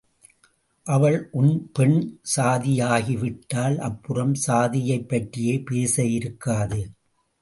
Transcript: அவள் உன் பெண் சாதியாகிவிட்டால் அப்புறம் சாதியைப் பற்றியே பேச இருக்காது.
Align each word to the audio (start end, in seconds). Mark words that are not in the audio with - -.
அவள் 0.85 1.29
உன் 1.31 1.69
பெண் 1.73 1.97
சாதியாகிவிட்டால் 2.35 3.77
அப்புறம் 3.79 4.33
சாதியைப் 4.33 5.09
பற்றியே 5.09 5.59
பேச 5.59 6.05
இருக்காது. 6.05 6.81